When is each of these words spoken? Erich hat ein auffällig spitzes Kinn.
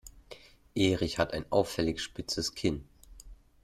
Erich 0.73 1.19
hat 1.19 1.31
ein 1.31 1.45
auffällig 1.51 2.01
spitzes 2.01 2.55
Kinn. 2.55 2.85